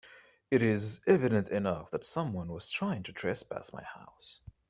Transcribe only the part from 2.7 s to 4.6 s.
trying to trespass my house.